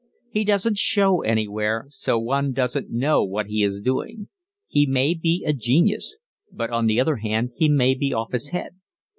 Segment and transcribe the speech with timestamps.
[0.31, 4.29] He doesn't show anywhere, so one doesn't know what he is doing.
[4.67, 6.17] He may be a genius,
[6.51, 8.71] but on the other hand he may be off his head.